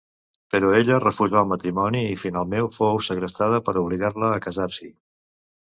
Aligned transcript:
Però 0.53 0.69
ella 0.77 0.95
refusà 1.03 1.39
el 1.45 1.51
matrimoni 1.51 2.01
i 2.15 2.17
finalment 2.23 2.71
fou 2.79 2.99
segrestada 3.11 3.63
per 3.69 3.77
obligar-la 3.85 4.33
a 4.33 4.43
casar-s'hi. 4.51 4.93